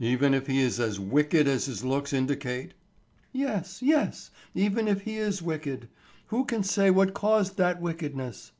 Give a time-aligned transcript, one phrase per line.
[0.00, 2.72] "Even if he is as wicked as his looks indicate?"
[3.32, 5.90] "Yes, yes, even if he is wicked.
[6.28, 8.52] Who can say what caused that wickedness."